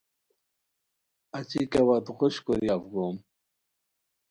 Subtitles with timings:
[1.37, 3.15] اچی کیہ وت غوش کوری اف گوم